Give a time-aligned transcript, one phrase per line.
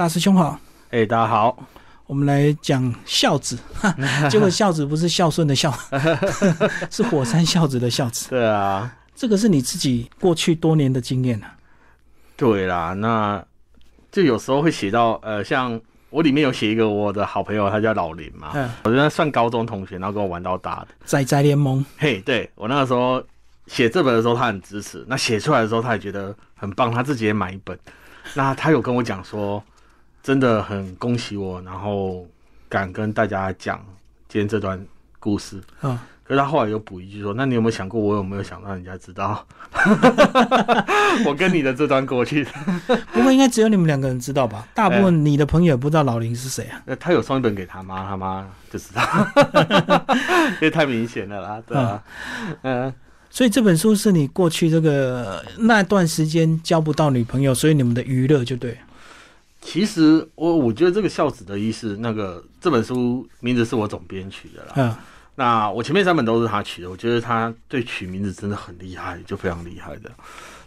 [0.00, 0.58] 大师兄好，
[0.92, 1.54] 哎，大家好，
[2.06, 3.58] 我们来讲孝子，
[4.30, 5.70] 结果孝子不是孝顺的孝，
[6.90, 8.30] 是火山孝子的孝子。
[8.30, 11.54] 对啊，这个是你自己过去多年的经验啊。
[12.34, 13.44] 对啦，那
[14.10, 15.78] 就有时候会写到，呃，像
[16.08, 20.88] 我里面有写一个我的好朋友，他叫老林嘛，嗯，我觉得算高中同学，然后跟我玩到大的。
[21.04, 23.22] 仔仔联盟，嘿，对我那个时候
[23.66, 27.78] 写这本的时候，他很支持，那写出来的时候，他也觉得很棒，他自己也买一本。
[28.32, 29.62] 那他有跟我讲说，
[30.22, 32.26] 真的很恭喜我，然后
[32.68, 33.84] 敢跟大家讲
[34.28, 34.84] 今天这段
[35.18, 35.60] 故事。
[35.82, 39.46] 嗯，可是他后来又补一句说：“那你有没有想过，我有没有想让人家知道
[41.26, 42.46] 我跟你的这段过去？”
[43.12, 44.66] 不过应该只有你们两个人知道吧？
[44.74, 46.80] 大部分你的朋友也不知道老林是谁啊。
[46.84, 49.02] 那他有送一本给他妈，他妈就知道，
[50.54, 52.02] 因为太明显了啦，对啊，
[52.62, 52.92] 嗯。
[53.32, 58.76] 所以这本书是你过去这个那段时间交不到女朋友，所以你们的娱乐就对。
[59.60, 64.72] 其实我我觉得这个孝子的意思，那个这本书名字是我总编取的啦。
[64.76, 64.96] 嗯，
[65.34, 70.10] 那我前面三本都是他取的，我觉得他对取名字真的很厉害，就非常厉害的。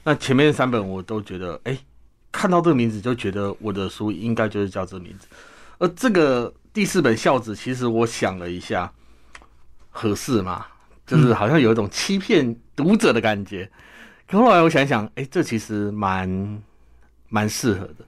[0.04, 1.78] 那前面三本我都觉得，哎，
[2.32, 5.28] 看到这个名字就觉得我的书应该就是叫这个名字。
[5.80, 8.92] 而这个第四本孝子，其实我想了一下，
[9.90, 10.66] 合适吗？
[11.06, 13.70] 就是好像有一种欺骗读者的感觉，
[14.26, 16.62] 可后来我想想，哎，这其实蛮
[17.28, 18.06] 蛮适合的，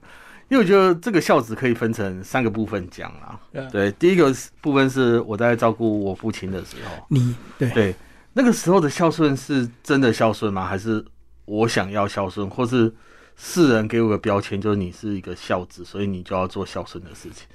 [0.48, 3.40] 因为我觉得这个孝子可以分成三个部分讲啊。
[3.72, 7.94] 对，第一个部分是我在照顾我父亲的时候，你对对
[8.32, 10.64] 那个时候的孝顺是真的孝顺吗？
[10.64, 11.04] 还是
[11.44, 12.92] 我想要孝顺，或是
[13.36, 17.46] 世人给我个标签，就是你是一个孝子，所以你就要做孝顺的事情？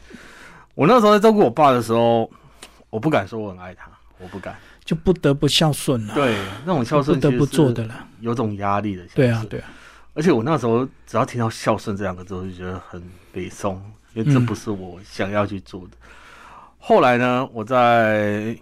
[0.75, 2.29] 我那时候在照顾我爸的时候，
[2.89, 3.89] 我不敢说我很爱他，
[4.19, 4.55] 我不敢。
[4.83, 9.05] 就不得不孝顺了，对，那种孝顺不得不做的了，有种压力的。
[9.13, 9.69] 对啊，对啊。
[10.13, 13.73] 而且我那时候只要听到“孝顺”这两个字，我就觉得很悲伤，
[14.13, 15.97] 因为这不是我想要去做的。
[16.77, 18.57] 后来呢，我在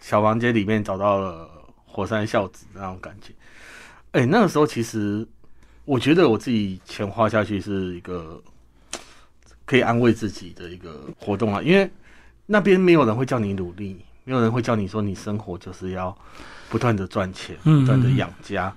[0.00, 1.48] 小房间里面找到了
[1.84, 3.32] 火山孝子那种感觉。
[4.12, 5.26] 哎，那个时候其实
[5.84, 8.42] 我觉得我自己钱花下去是一个
[9.64, 11.90] 可以安慰自己的一个活动啊，因为
[12.44, 14.00] 那边没有人会叫你努力。
[14.28, 16.12] 没有人会叫你说，你生活就是要
[16.68, 18.74] 不断的赚钱，不断的养家。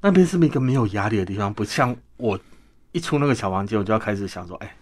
[0.00, 2.38] 那边是一个没有压力的地方，不像我
[2.92, 4.76] 一出那个小房间，我就要开始想说，哎，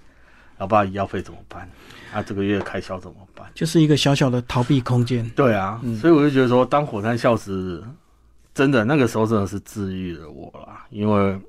[0.58, 1.68] 老爸医药费怎么办？
[2.12, 3.50] 啊，这个月开销怎么办？
[3.54, 5.28] 就是一个小小的逃避空间。
[5.30, 7.82] 对啊，所以我就觉得说，当火山笑时，
[8.54, 11.40] 真的那个时候真的是治愈了我啦，因为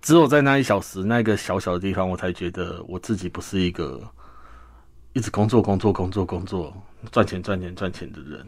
[0.00, 4.00] 只有在那一小时那个小小的地方，我才觉得我自己不是一个
[5.12, 6.74] 一直工作、工作、工作、工作。
[7.10, 8.46] 赚钱赚钱赚钱的人，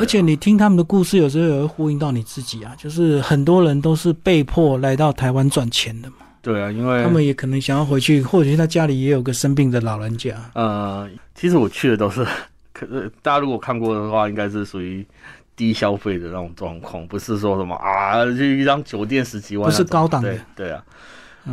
[0.00, 2.74] 而且你听他们的故事，有时候也会呼应到你自己啊。
[2.78, 6.16] 就是很多人都是被迫来到台湾赚钱的嘛。
[6.40, 10.34] 对啊，因为他们也可能想要回去，或者他家里也有个生病的老人家。
[10.54, 12.26] 呃，其实我去的都是，
[12.72, 15.06] 可是大家如果看过的话，应该是属于
[15.54, 20.36] 低消费的那种状况，不是说什么啊，就一张酒店十几万，不是高档的。
[20.56, 20.84] 对啊，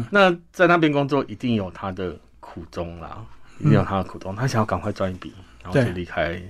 [0.09, 3.23] 那在那边工作一定有他的苦衷啦，
[3.59, 5.33] 一定有他的苦衷，他想要赶快赚一笔。
[5.61, 6.41] 然后就离开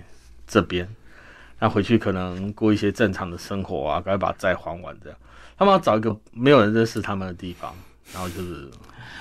[0.47, 0.87] 这边，
[1.59, 5.19] 那回去可能过一些正常的生活啊，赶快把债还完这样。
[5.57, 7.73] 他们要找一个没有人认识他们的地方，
[8.13, 8.69] 然后就是，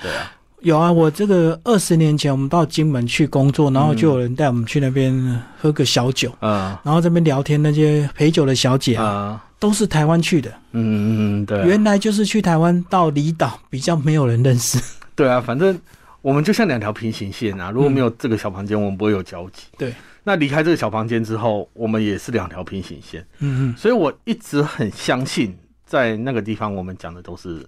[0.01, 14.81] 对啊，有啊，我这个二十年前我们到金门去工作，然后就有人带我们去那边喝个小酒，嗯，然后这边聊天，那些陪酒的小姐啊，都是台湾去的，嗯嗯对，原来就是去台湾到离岛比较没有人认识，
[15.13, 15.77] 对啊，反正。
[16.21, 17.71] 我们就像两条平行线啊！
[17.71, 19.67] 如果没有这个小房间，我们不会有交集。
[19.77, 19.93] 对，
[20.23, 23.25] 那离开这个小房间之后，我们也是两条平行线。
[23.39, 23.77] 嗯嗯。
[23.77, 27.65] 所以我一直很相信，在那个地方我们讲的都是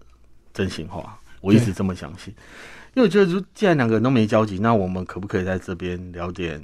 [0.53, 1.17] 真心话。
[1.39, 2.33] 我一直这么相信，
[2.93, 6.61] 因为我觉得，既然两个人都没交集，那我们可不可以在这边聊点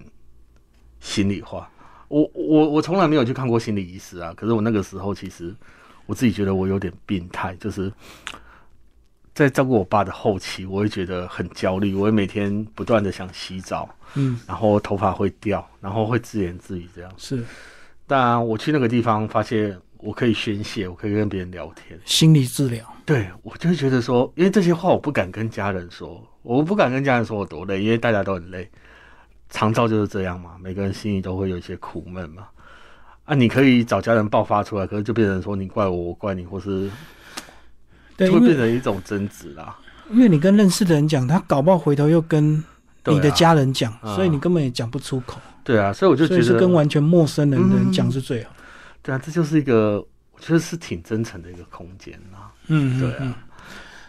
[0.99, 1.69] 心里话？
[2.09, 5.55] 我我我从来没有去看过心理医师啊，可是我那个时候其实
[6.05, 7.89] 我自己觉得我有点病态，就是。
[9.37, 17.11] 在照顾我爸的后期，我会觉得很焦虑，我会每天不断的想洗澡，嗯，然后头发会掉，然后会自言自语这样。
[17.17, 17.43] 是，
[18.07, 22.83] 但我去那个地方，发现我可以宣泄，我可以跟别人聊天，心理治疗。
[23.05, 28.67] 对，我就会觉得说，因为这些话我不敢跟家人说，我不敢跟家人说我多累，因为大家都很累，
[29.51, 32.47] 常照就是这样嘛，每个人心里都会有一些苦闷嘛。
[33.25, 36.89] 啊，你可以找家人爆发出来，可是就变成说你怪我，我怪你，或是。
[38.17, 39.77] 就会变成一种争执啦。
[40.09, 42.63] 因为你跟认识的人讲，他搞不好回头又跟
[43.05, 45.39] 你的家人讲，所以你根本也讲不出口。
[45.63, 48.51] 对啊，所以我就觉得是跟完全陌生人的人讲是最好。
[49.01, 49.99] 对啊，这就是一个
[50.31, 52.51] 我觉得是挺真诚的一个空间啦。
[52.67, 53.37] 嗯，对啊。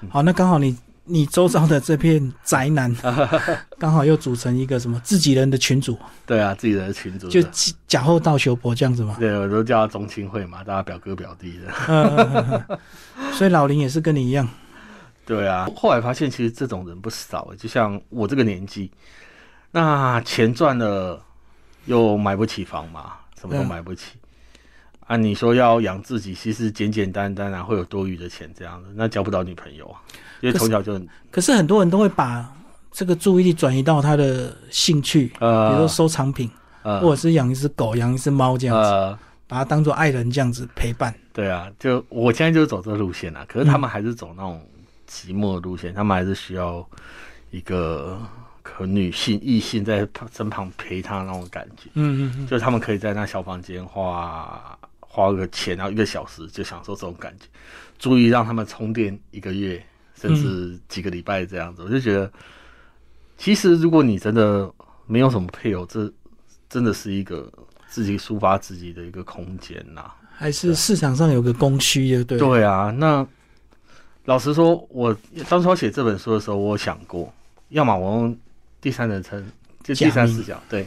[0.09, 0.77] 好，那刚好你
[1.09, 2.95] 你周遭的这片宅男，
[3.79, 5.99] 刚好又组成一个什么自己人的群组。
[6.27, 7.43] 对啊，自己人的群组，就
[7.87, 9.17] 假后道修婆这样子嘛。
[9.19, 12.79] 对，我都叫他中青会嘛，大家表哥表弟的。
[13.33, 14.49] 所以老林也是跟你一样。
[15.25, 18.91] 对啊，后来发现其实这种人不少，就像我这个年纪，
[19.71, 21.23] 那钱赚了
[21.87, 24.13] 又买不起房嘛，什么都买不起。
[25.07, 30.01] 啊，你说要养自己，其实简简单单啊，会有多余的钱这样子，那交不到女朋友啊，
[30.41, 31.09] 因为从小就很。
[31.31, 32.51] 可是很多人都会把
[32.91, 36.51] 这个注意力转移到他的兴趣，呃，比如说收藏品，
[36.83, 41.15] 呃，或者是养一只狗、养一只猫这样子，把它当做爱人这样子陪伴。
[41.33, 44.61] 对啊，就我现在就走这个路线啊，可是他们还是走那种
[45.09, 46.87] 寂寞的路线，他们还是需要
[47.51, 48.19] 一个
[48.63, 51.91] 可女性异性在身旁陪他那种感觉。
[51.95, 54.79] 嗯嗯嗯，就是他们可以在那小房间花。
[55.11, 57.47] 花个钱，然后一个小时就享受这种感觉，
[57.99, 59.83] 注意让他们充电一个月，
[60.21, 61.83] 甚至几个礼拜这样子。
[61.83, 62.31] 我就觉得，
[63.37, 64.71] 其实如果你真的
[65.07, 66.13] 没有什么配偶，这
[66.69, 67.51] 真的是一个
[67.89, 70.11] 自己抒发自己的一个空间呐。
[70.35, 72.39] 还是市场上有个供需，对对？
[72.39, 73.27] 对啊，那
[74.25, 75.17] 老实说，我
[75.49, 77.33] 当初写这本书的时候，我想过，
[77.71, 78.39] 要么我用
[78.81, 79.45] 第三人称，
[79.83, 80.87] 就第三视角，对。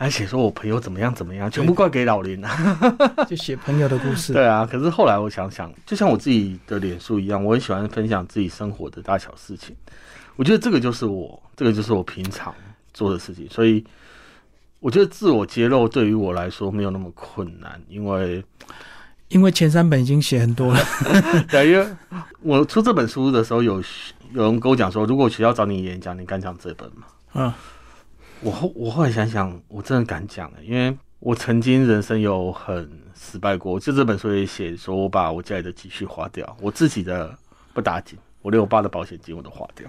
[0.00, 2.96] 还写说我朋友怎么样怎么样，全部怪给老林啊！
[3.28, 4.32] 就写朋友的故事。
[4.32, 9.76] 对啊，可是后来我想想，就像我自己的脸书一样，我很喜欢分享自己生活的大小事情。
[10.36, 12.54] 我觉得这个就是我，这个就是我平常
[12.94, 13.46] 做的事情。
[13.50, 13.84] 所以
[14.78, 18.42] 我觉得自我揭露对于我来说没有那么困难，因为
[19.28, 20.80] 因为前三本已经写很多了。
[21.50, 21.86] 对，因为
[22.40, 23.82] 我出这本书的时候，有
[24.32, 27.04] 有人跟我讲说，如果学校找你演讲，你敢讲这本吗？
[27.34, 27.52] 嗯。
[28.42, 33.78] 我后我后来想想，我真的敢讲因为我曾经人生有很失败过。
[33.78, 37.36] 就这本书也写说，我把我家里的积蓄花掉，我自己的
[37.74, 39.88] 不打紧，我连我爸的保险金我都花掉。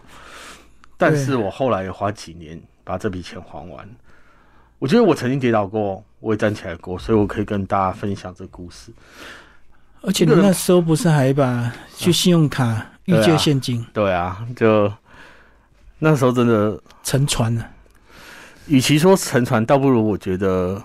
[0.98, 3.89] 但是我后来也花几年把这笔钱还完。
[4.80, 8.92] 我觉得我曾经跌倒过，我也站起来过，所以我可以跟大家分享这故事。
[10.01, 13.86] 而且你那时候不是还把 去信用卡预借现金？
[13.94, 14.92] 对啊，就
[16.00, 17.69] 那时候真的沉船了。
[18.71, 20.81] 与其说沉船，倒不如我觉得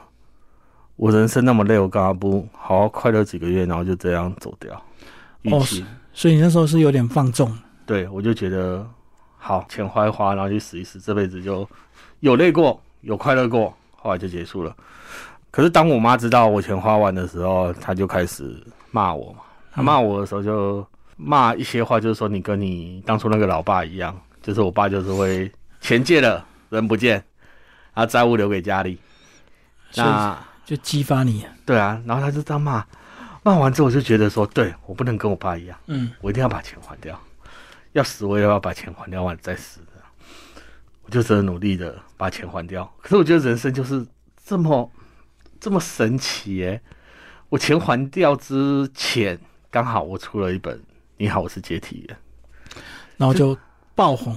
[0.96, 4.74] 我人生那么累，我干嘛不好好快乐几个月，然后就这样走掉？
[5.52, 5.64] 哦，
[6.12, 7.56] 所以你那时候是有点放纵。
[7.86, 8.84] 对，我就觉得
[9.36, 11.64] 好钱花一花，然后去死一死，这辈子就
[12.18, 14.74] 有累过，有快乐过，后来就结束了。
[15.52, 18.60] 可是当我妈知道我钱花完的时候，她就开始
[18.90, 19.38] 骂我嘛。
[19.70, 20.84] 她骂我的时候就
[21.16, 24.12] 骂一些话，就是说你跟你当初那个老爸一样，
[24.42, 25.48] 就是我爸就是会
[25.80, 27.22] 钱借了人不见。
[27.96, 28.98] 把债务留给家里，
[29.94, 31.46] 那就激发你。
[31.64, 32.84] 对啊，然后他就这样骂，
[33.42, 37.18] 骂完之后我就觉得说，对我不能跟我爸一样，嗯，我一定要把钱还掉，
[37.92, 39.86] 要死我也要把钱还掉完再死的。
[41.04, 42.84] 我就真的努力的把钱还掉。
[43.00, 44.06] 可是我觉得人生就是
[44.44, 44.92] 这么
[45.58, 46.82] 这么神奇耶！
[47.48, 49.40] 我钱还掉之前，
[49.70, 50.76] 刚好我出了一本
[51.16, 52.18] 《你好，我是解体人》，
[53.16, 53.56] 然后就。
[53.96, 54.36] 爆红，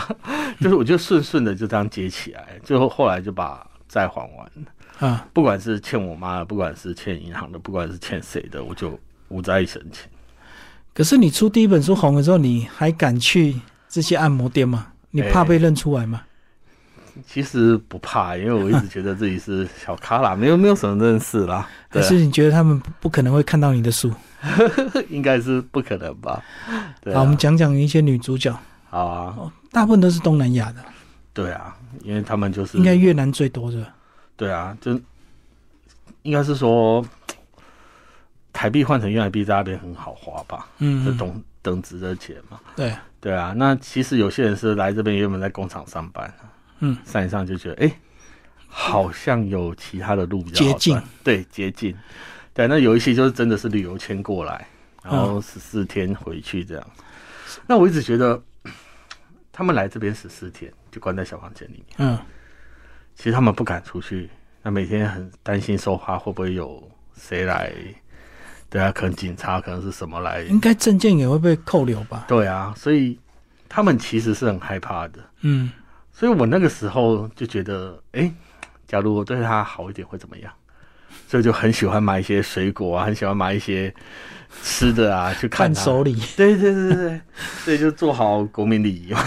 [0.60, 8.98] 就是我就顺顺的就这样接起来，最后后来就把债还完啊，不管是欠我妈的，不管是欠银行的，不管是欠谁的，我就
[9.28, 10.08] 无债一身轻。
[10.94, 13.56] 可是你出第一本书红的时候，你还敢去
[13.88, 14.86] 这些按摩店吗？
[15.10, 16.22] 你怕被认出来吗？
[17.26, 21.68] 其实不怕，因为我一直觉得自己是小咖啦，没有没有什么认识啦。
[21.90, 24.12] 可是你觉得他们不可能会看到你的书？
[25.10, 26.42] 应该是不可能吧？
[27.12, 28.56] 好，我们讲讲一些女主角。
[28.90, 30.84] 好啊，大部分都是东南亚的。
[31.32, 33.86] 对啊，因为他们就是应该越南最多的。
[34.36, 35.00] 对啊，就
[36.22, 37.04] 应该是说
[38.52, 40.66] 台币换成越南币在那边很好花吧？
[40.78, 42.58] 嗯，就等等值的钱嘛。
[42.74, 46.34] 对对啊，那其实有些人是来这边原本在工厂上班，
[46.80, 47.92] 嗯，上一上就觉得哎，
[48.66, 51.96] 好像有其他的路比较捷径，对捷径。
[52.52, 54.66] 对，那有一些就是真的是旅游签过来，
[55.04, 56.84] 然后十四天回去这样。
[57.68, 58.42] 那我一直觉得。
[59.52, 61.96] 他们来这边十四天，就关在小房间里面。
[61.98, 62.18] 嗯，
[63.14, 64.30] 其实他们不敢出去，
[64.62, 66.82] 那每天很担心说话会不会有
[67.14, 67.72] 谁来？
[68.68, 70.42] 对啊，可能警察，可能是什么来？
[70.42, 72.26] 应该证件也会被扣留吧？
[72.28, 73.18] 对啊，所以
[73.68, 75.18] 他们其实是很害怕的。
[75.40, 75.72] 嗯，
[76.12, 78.32] 所以我那个时候就觉得，哎，
[78.86, 80.52] 假如我对他好一点会怎么样？
[81.30, 83.94] 所以就很喜欢买一些水果啊，很喜欢买一些。
[84.64, 87.20] 吃的啊， 去看手礼，对对对对对，
[87.62, 89.20] 所以就做好国民礼仪嘛。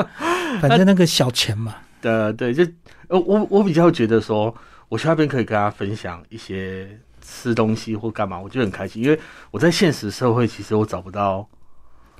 [0.60, 1.74] 反正那个小钱嘛。
[2.02, 2.62] 对对，就
[3.08, 4.54] 呃，我我比较觉得说，
[4.90, 6.86] 我去那边可以跟大家分享一些
[7.22, 9.18] 吃东西或干嘛，我就很开心，因为
[9.50, 11.48] 我在现实社会其实我找不到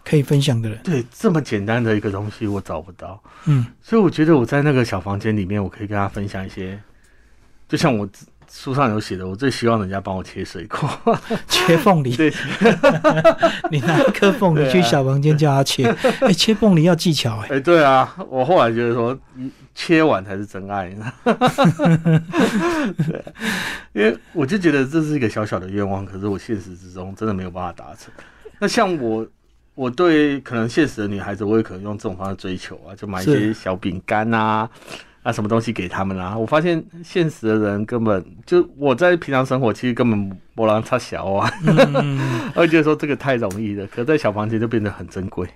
[0.03, 0.81] 可以分享的人。
[0.83, 3.23] 对，这么简单的一个东西我找不到。
[3.45, 6.81] 嗯，所以我觉得我在那个小房间里面，我可以跟他分享一些，
[7.69, 8.09] 就像我
[8.51, 10.89] 书上有写的，我最希望人家帮我切水果，
[11.47, 12.17] 切凤梨。
[12.17, 12.33] 对，
[13.71, 15.85] 你拿一颗凤梨去小房间叫他切，
[16.21, 17.49] 哎，切凤梨要技巧哎。
[17.51, 19.17] 哎，对啊，我后来觉得说，
[19.75, 20.89] 切完才是真爱。
[23.07, 23.25] 对，
[23.93, 28.13] 因为我就觉得这是一个小小的愿望，可是我现实之中真的没有办法达成。
[28.59, 29.27] 那像我，
[29.75, 34.69] 我对可能现实的女孩子，我也可能用这种方式追求啊，就买一些小饼干啊，
[35.29, 36.37] 啊什么东西给他们啊。
[36.37, 41.53] 我发现现实的人根本就我在平常生活其实根本不让他小啊，
[42.57, 45.47] 我觉得说这个太容易了，可在小房间就变得很珍贵。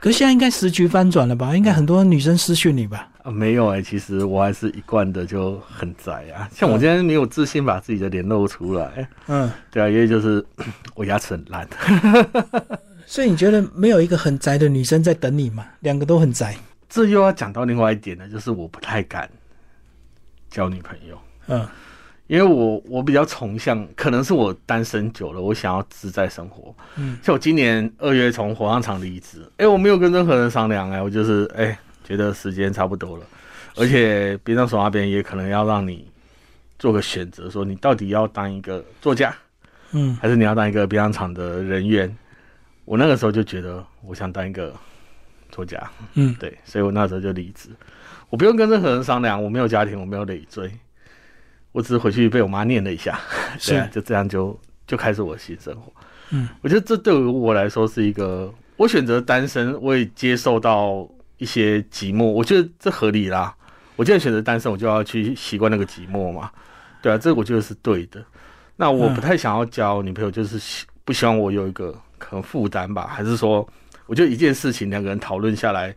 [0.00, 1.56] 可是现在应该时局翻转了吧？
[1.56, 3.08] 应该很多女生私讯你吧？
[3.22, 6.48] 啊，没有哎，其实我还是一贯的就很宅啊。
[6.52, 10.44] 像我今天没有自信把自己的脸露出来，嗯，对啊，因为就是
[10.94, 11.66] 我牙齿很烂。
[13.06, 15.64] 所以你觉得没有一个很宅的女生在等你吗？
[15.80, 16.54] 两个都很宅，
[16.88, 19.30] 这又要讲到另外一点呢，就是我不太敢
[20.50, 21.18] 交女朋友。
[21.48, 21.66] 嗯。
[22.26, 26.74] 因为我我比较崇尚，可能是我单身久了，我想要自在生活。
[26.96, 33.26] 嗯，像我今年二月从火葬场离职，哎，我没有跟任何人商量，哎，我就是哎，觉得时间差不多了，
[33.76, 36.10] 而且边上手那边也可能要让你
[36.78, 39.36] 做个选择，说你到底要当一个作家，
[39.90, 42.16] 嗯，还是你要当一个边上场的人员？
[42.86, 44.74] 我那个时候就觉得我想当一个
[45.54, 45.80] 作家，
[46.14, 47.68] 嗯， 对，所以我那时候就离职，
[48.28, 50.70] 我不用跟任何人商量，我没有家庭，我没有累赘。
[51.70, 53.18] 我只是回去被我妈念了一下，
[53.58, 55.92] 是就这样就就开始我的新生活。
[56.30, 61.08] 嗯，我觉得这对于我来说是一个，我选择单身，我也接受到
[61.38, 63.54] 一些寂寞，我觉得这合理啦。
[63.96, 66.50] 我既然选择单身，我就要去习惯那个寂寞嘛。
[67.02, 68.24] 对啊，这我觉得是对的。
[68.76, 73.68] 那我不太想要交女朋友，就是不希望我有一个可能负担吧，还是说，
[74.06, 75.94] 我就一件事情两个人讨论下来。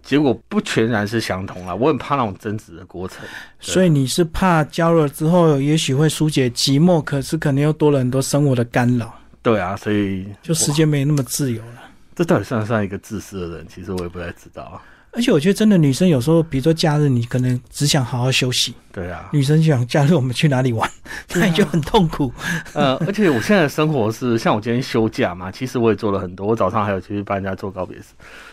[0.00, 3.18] 结果不全然是相同了，我很怕那种争执的过程。
[3.60, 9.12] 所以你是怕交了之后，也许会疏解寂寞，可是可能又多了很多生活的干扰。
[9.42, 11.82] 对啊，所以就时间没那么自由了。
[12.14, 13.66] 这到底算不算一个自私的人？
[13.68, 14.80] 其实我也不太知道啊。
[15.18, 18.72] 而且我觉得，真的女生有时候，比如说假日，你可能只想好好休息。
[18.92, 20.88] 对啊，女生想假日我们去哪里玩，
[21.34, 22.32] 那你就很痛苦。
[22.72, 26.46] 呃，而且我现在的生活是，像我今天休假嘛，其实我也做了很多。
[26.46, 28.04] 我早上还有去帮人家做告别式。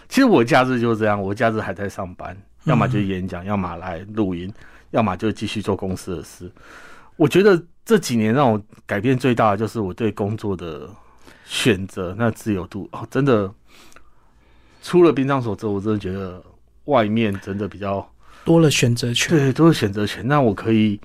[0.09, 4.51] 其实我假日就是这样，我假日还在上班，要么就演讲，要么来录音，
[4.89, 6.51] 要么就继续做公司的事。
[7.15, 10.89] 我觉得这几年让我改变最大的，就是我对工作的
[11.45, 13.53] 选择那自由度哦，真的。
[14.83, 16.39] 出了殡葬所之后，我真的觉得
[16.85, 18.07] 外面真的比较
[18.43, 20.27] 多了选择权，对，多了选择权。
[20.27, 20.99] 那我可以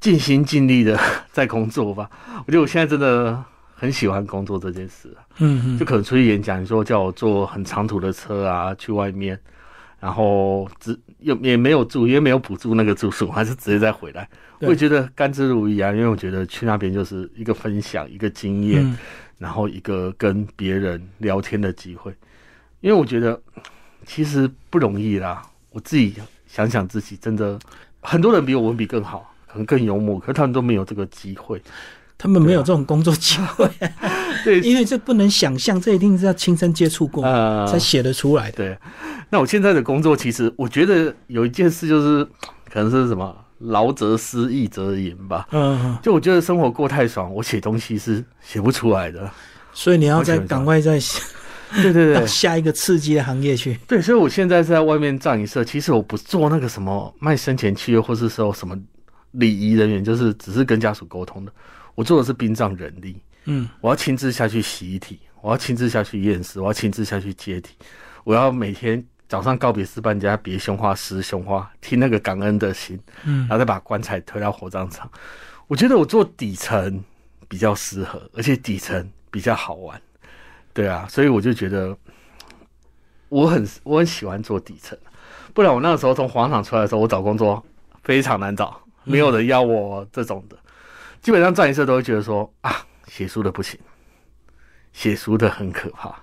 [0.00, 0.98] 尽心尽力的
[1.32, 2.10] 在工作吧。
[2.46, 3.42] 我觉得我现在真的
[3.74, 5.14] 很喜欢工作这件事。
[5.38, 9.38] 嗯嗯，就可能出去演讲，你说叫我坐很长途的车啊，去外面，
[9.98, 14.28] 然后只又也没有住，因为没有补助那个住宿， 还是直接再回来。
[14.60, 18.96] 我也觉得甘之如饴啊，因为我觉得去那边就是一个分享，一个经验，
[19.38, 22.14] 然后一个跟别人聊天的机会。
[22.82, 23.40] 因为我觉得
[24.06, 26.14] 其实不容易啦，我自己
[26.46, 27.58] 想想自己，真的
[28.00, 31.62] 很多人比我文笔更好，可能更幽默，可是他们都没有这个机会，
[32.18, 33.70] 他们没有这种工作机会。
[34.42, 37.22] 对，因为这不能想象，这一定是要亲身接触过
[37.66, 38.56] 才写得出来的。
[38.56, 38.78] 对，
[39.28, 42.24] 那我现在的工作，其实我觉得有一件事就是，
[42.72, 45.46] 可能是什么劳则思，逸则言吧。
[45.52, 49.30] 嗯，就我觉得生活过太爽，我写东西是写不出来的，
[49.74, 51.22] 所以你要再赶快再写。
[51.74, 53.78] 对对对，下一个刺激的行业去。
[53.86, 58.78] 对，所以我现在是在外面葬仪社，其实我不做那个什么卖生前契约，或是说什么
[59.32, 61.52] 礼仪人员，就是只是跟家属沟通的。
[61.94, 67.74] 我做的是殡葬人力，嗯，我要亲自下去洗遗体，我要亲自下去验尸，我要亲自下去接体，
[68.24, 75.10] 我要每天早上告别式办家别胸花诗胸花，听那个感恩的心，嗯，然后再把棺材推到火葬场。
[75.66, 77.02] 我觉得我做底层
[77.48, 80.00] 比较适合，而且底层比较好玩。
[80.72, 81.96] 对啊，所以我就觉得
[83.28, 84.96] 我很我很喜欢做底层，
[85.52, 87.64] 不然我那个时候从黄场出来的时候，我找工作
[88.02, 90.56] 非常难找，没有人要我这种的。
[91.20, 92.76] 基本上站一次都会觉得说啊，
[93.08, 93.78] 写书的不行，
[94.92, 96.14] 写书的很可怕，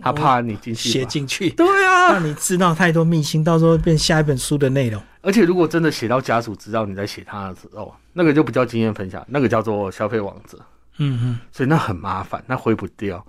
[0.00, 5.00] 他怕你进去写进去，对啊，让你知道太多秘辛，到时候变下一本书的内容。
[5.20, 10.58] 而且如果真的写到家属知道你在写他的时候，那个就不叫经验分享，那个叫做消费王者。
[10.98, 13.24] 嗯嗯，所以那很麻烦，那挥不掉。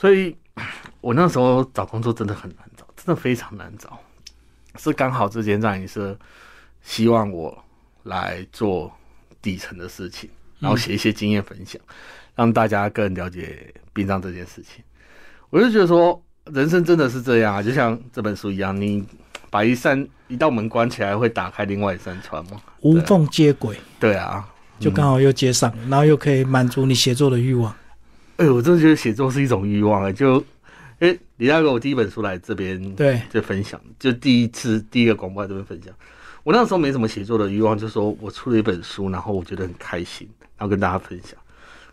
[0.00, 0.36] 所以，
[1.02, 3.98] 我那时候找工作真的很难找，真的非常难找。
[4.76, 6.16] 是刚好这间葬仪社
[6.82, 7.64] 希望我
[8.04, 8.92] 来做
[9.42, 11.80] 底层的事情，然后写一些经验分享，
[12.36, 14.84] 让大家更了解殡葬这件事情。
[15.50, 19.04] 我就觉得说，人生真的是这样啊，就像这本书一样，你
[19.50, 22.60] 把一扇一道门关起来，会打开另外一扇窗吗？
[22.82, 23.76] 无缝接轨。
[23.98, 27.74] 对啊，就刚好又接上，然后又可以满足你写作的欲望。
[28.38, 30.12] 哎，我真的觉得写作是一种欲望啊！
[30.12, 30.42] 就，
[31.00, 35.92] 哎，李大哥，我第一本书来这边，对，就分享，就第一次第一个广播这边分享。
[36.44, 41.36] 我那时候没什么写作的欲望，就说我出了一本书，然后我觉得很开心，然后跟大家分享。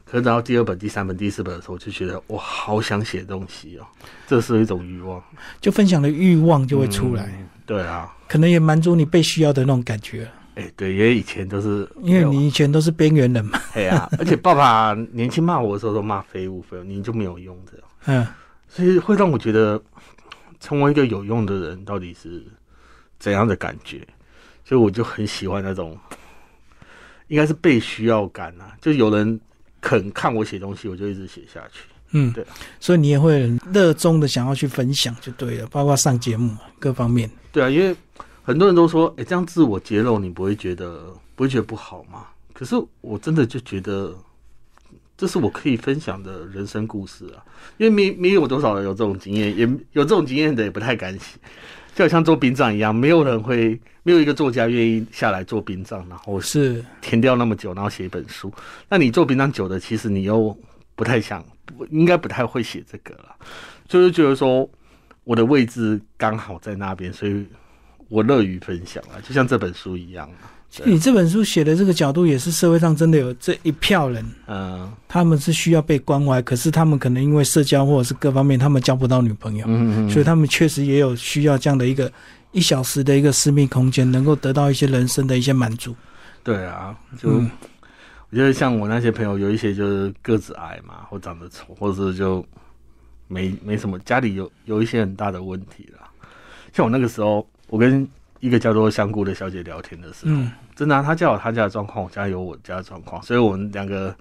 [0.06, 3.88] 可是等到第二本、第三本、第四本的时候，我就觉得我好想写东西哦，
[4.28, 5.22] 这是一种欲望，
[5.60, 7.28] 就分享的欲望就会出来。
[7.66, 10.30] 对啊，可能也满足你被需要的那种感觉。
[10.56, 13.62] 哎，对，因为以前都是，因为你以前都是边缘人嘛。
[13.74, 17.88] 对啊， 而且爸爸年轻骂我的时候都骂废物废物，你就没有用这样。
[18.06, 18.28] 嗯，
[18.70, 19.82] 所以会让我觉得
[20.62, 22.42] 成为一个有用的人到底是
[23.20, 24.08] 怎样的感觉？
[24.64, 25.98] 所以我就很喜欢那种，
[27.28, 29.38] 应该是被需要感啊，就有人
[29.82, 31.82] 肯看我写东西，我就一直写下去。
[32.12, 32.46] 嗯，对。
[32.80, 37.30] 所以你也会热衷的想要去分享，就对了，包括上节目各方面。
[37.52, 37.94] 对啊，因为。
[38.46, 42.28] 很多人都说，哎，这样自我揭露，你不会觉得不会觉得不好吗？
[42.54, 44.16] 可是我真的就觉得，
[45.18, 47.44] 这是我可以分享的人生故事啊！
[47.78, 51.40] 因为没没有多少人有这种经验，也有这种经验的也不太敢写，
[51.96, 58.54] 就好像做殡葬一样，没有人会，没有一个作家愿意下来做殡葬，然后是填掉那么久，然后写一本书。
[58.88, 60.56] 那你做殡葬久的，其实你又
[60.96, 61.44] 不太想，
[61.90, 63.36] 应该不太会写这个了，
[63.88, 64.70] 就是觉得说
[65.24, 67.44] 我的位置刚好在那边，所以。
[68.10, 70.30] 我乐于分享啊，就像这本书一样。
[70.84, 82.12] 你这本书写的这个角度，也是社会上真的有这一票人，嗯，他们是需要被关怀，可是他们可能因为社交或者是各方面，他们交不到女朋友，嗯嗯，所以他们确实也有需要这样的一个
[82.52, 85.96] 一小时的一个私密空间，能够得到一些人生的一些满足。
[86.44, 92.46] 对啊，就我觉得像我那些朋友，有一些就是个子矮嘛，或长得丑，或者是就
[93.30, 96.06] 没没什么，家里有有一些很大的问题了。
[96.74, 97.48] 像我那个时候。
[97.68, 98.08] 我跟
[98.40, 100.42] 一个叫做香菇的小姐聊天的时候，
[100.76, 104.16] 真的，她家有她家的状况，我家有我家的状况，所以我们两个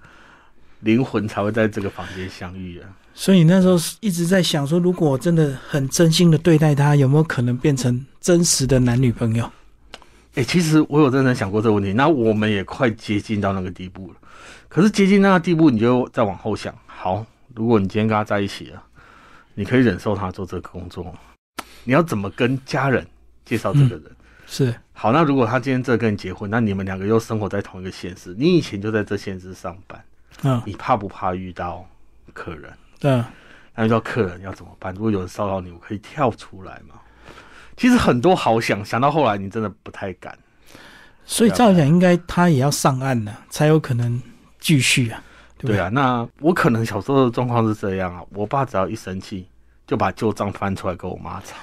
[0.79, 2.89] 灵魂才会在这个房间相遇啊。
[3.13, 9.49] 所以那时候一直在想说，如果我真的很真心的对待她，有没有可能变成真实的男女朋友？
[10.33, 11.93] 哎，其实我有认真想过这个问题。
[11.93, 14.15] 那我们也快接近到那个地步了。
[14.67, 18.83] 可是接近那个地步，你就再往后想，好，如果你今天跟他在一起了，
[19.53, 21.15] 你可以忍受他做这个工作，
[21.85, 23.05] 你要怎么跟家人？
[23.45, 24.03] 介绍这个人
[24.47, 30.03] 是好，那如果他今天这跟你结婚，那你们两个又生活在同一个县市，你以前就在这县市上班，
[30.43, 31.87] 嗯，你怕不怕遇到
[32.33, 32.71] 客人？
[32.99, 33.23] 对，
[33.73, 34.93] 那遇到客人要怎么办？
[34.93, 36.95] 如果有人骚扰你，我可以跳出来吗？
[37.77, 40.37] 其实很多好想，想到后来你真的不太敢。
[41.25, 44.21] 所以照讲，应该他也要上岸了，才有可能
[44.59, 45.21] 继续啊。
[45.57, 49.47] 对啊，那我可能小时候的状况是这样啊，我爸只要一生气，
[49.87, 51.55] 就把旧账翻出来跟我妈吵。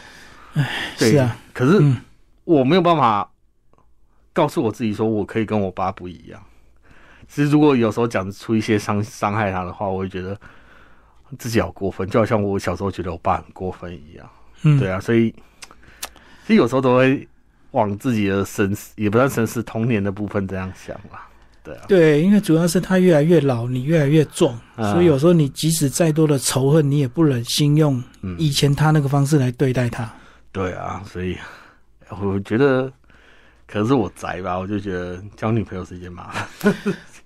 [0.54, 0.68] 哎，
[0.98, 1.80] 是啊，可是
[2.42, 3.30] 我没有办法
[4.32, 6.42] 告诉我自己说，我可以跟我爸不一样。
[7.28, 10.36] 其实如果有时候讲出一些伤伤害他的话，我会觉得
[11.38, 14.28] 自己好过分，就好像我小时候觉得我爸很过分一样。
[14.62, 15.30] 嗯，对啊，所以
[16.44, 17.26] 其实有时候都会
[17.70, 21.28] 往自己的身世，也不算身世，童年的部分这样想啦。
[21.62, 28.02] 对啊，对，因为主要是他越来越老，你越来越壮，所以有时候你即使再多的仇恨，你也不忍心用
[28.36, 30.12] 以前他那个方式来对待他。
[30.52, 31.36] 对啊，所以
[32.10, 32.92] 我觉得
[33.66, 36.74] 可能是我宅吧，我就觉得交女朋友是一件麻烦。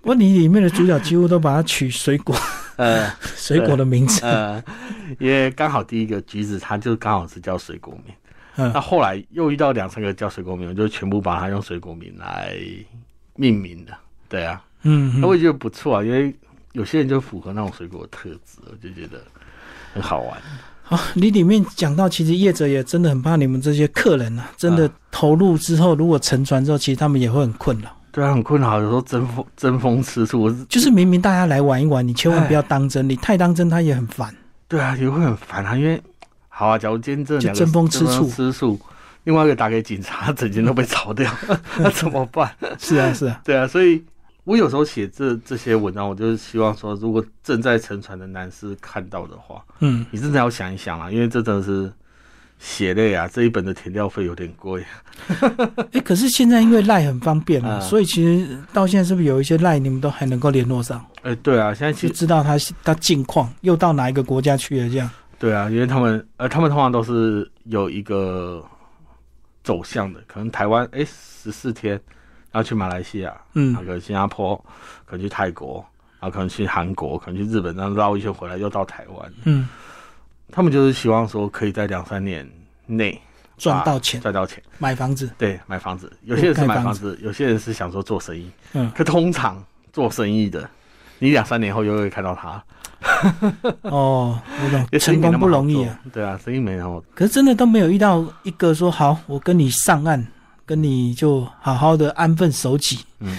[0.02, 2.36] 问题里面的主角几乎都把它取水果，
[2.78, 4.62] 呃，水果的名字，呃，
[5.18, 8.14] 因为刚好第一个橘子，它就刚好是叫水果名。
[8.72, 12.56] 那后来又遇到两三个叫水果名，我就全部把它用水果名来
[13.34, 13.92] 命名的。
[14.28, 16.34] 对啊，嗯，那我觉得不错啊，因为
[16.72, 19.20] 有些人就符合那种水果的特质，我就觉得
[19.92, 20.40] 很好玩。
[20.88, 27.90] 好，你里面讲到，其实业者也真的很怕你们这些客人啊，真的投入之后，如果沉船之后，其实他们也会很困扰。
[28.12, 30.48] 对啊，很困扰，有时候争风争风吃醋。
[30.66, 34.32] 就是明明大家来玩一玩，你千万不要当真，你太当真，他也很烦。
[34.68, 36.00] 对啊，也会很烦啊，因为
[36.48, 38.78] 好啊，假如今天这两个争风吃醋，吃醋，
[39.24, 41.28] 另外一个打给警察，整间都被炒掉，
[41.78, 42.48] 那怎么办？
[42.78, 44.04] 是啊，是啊，对啊，所以。
[44.46, 51.92] 我有时候写这这些文章，我就是希望说，如果正在沉船的男士看到的话，嗯，你真的要想一想啊，因为这真的是
[52.60, 54.84] 血泪啊，这一本的填料费有点贵。
[55.90, 61.04] 哎，可是现在因为赖很方便嘛，所以其实到现在是不是有一些赖你们都还能够联络上？
[61.22, 65.10] 哎，对啊，现在就知道他他近况又到哪一个国家去了这样。
[65.40, 68.64] 对啊，因为他们呃，他们通常都是有一个
[69.64, 72.00] 走向的，可能台湾哎十四天。
[72.56, 74.56] 要去马来西亚，嗯，可能新加坡，
[75.04, 75.84] 可能去泰国，
[76.18, 79.68] 然后可能去韩国，可能去日本，然后绕一圈回来又到台湾，嗯，
[80.50, 82.48] 他们就是希望说可以在两三年
[82.86, 83.20] 内
[83.58, 85.30] 赚到钱，赚到钱，买房子。
[85.38, 86.10] 对，买房子。
[86.22, 88.50] 有些人是买房子，有些人是想说做生意。
[88.72, 90.68] 嗯，可通常做生意的，
[91.18, 92.62] 你两三年后又会看到他。
[93.82, 96.00] 哦，我懂，成功不容易啊。
[96.12, 97.02] 对啊，生意没那么。
[97.14, 100.26] 可是真的都没有遇到一个说好，我跟你上岸，
[100.66, 102.98] 跟你就好好的安分守己。
[103.20, 103.34] 嗯。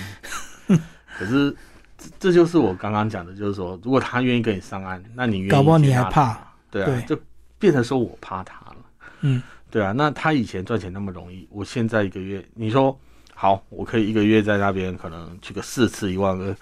[1.19, 1.55] 可是
[1.97, 5.49] 这这就是我刚刚讲的，就是说，如果他愿意跟你上岸，那你愿意？
[5.49, 6.39] 搞不好你还怕？
[6.71, 7.19] 对啊，就
[7.59, 8.75] 变成说我怕他了。
[9.21, 9.91] 嗯， 对啊。
[9.91, 12.97] 那他以前赚钱那么容易，我现在一个月，你说
[13.33, 16.55] 好，我可以一个月在那边可能去个四次一万二。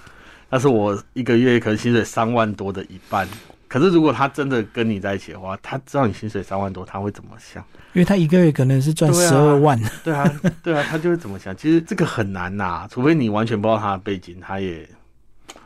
[0.49, 3.27] 但是我一个月可能薪水三万多的一半，
[3.75, 7.61] 可是如果他真的跟你在一起的话，他知道你薪水三万多，他会怎么想？
[7.91, 9.77] 因为他一个月可能是赚十二万。
[10.01, 11.53] 对啊，对啊，他就会怎么想？
[11.57, 14.87] 其实这个很难呐，除非你完全不知道他的背景，他也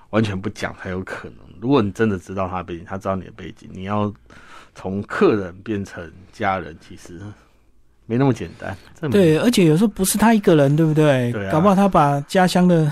[0.09, 1.35] 完全不讲才有可能。
[1.61, 4.11] 如果你真的知道他的背景，他知道你的背景，你要
[4.73, 7.21] 从客人变成家人，其实
[8.07, 8.75] 没那么简单。
[9.11, 11.31] 对，而且有时候不是他一个人，对不对？
[11.31, 11.51] 对啊。
[11.51, 12.91] 搞不好他把家乡的。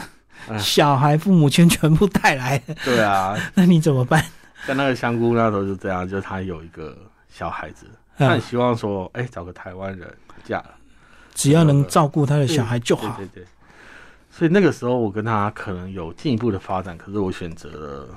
[0.60, 4.24] 小孩父母亲全部带来，对啊， 那你怎么办？
[4.66, 6.98] 像那个香菇那时候就这样，就他有一个
[7.30, 7.86] 小孩子，
[8.18, 10.12] 他很希望说，哎，找个台湾人
[10.44, 10.72] 嫁了，
[11.36, 13.16] 只要能照顾他的小孩就好。
[13.18, 13.46] 对对。
[14.30, 18.08] 所以那个时候我跟他可能有进一步的发展，可是我选择了